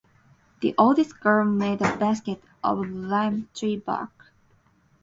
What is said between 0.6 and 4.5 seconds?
The oldest girl made a basket of lime-tree bark.